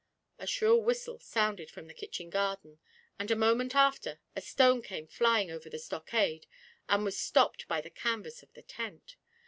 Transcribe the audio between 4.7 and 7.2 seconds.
came flying over the stockade, and was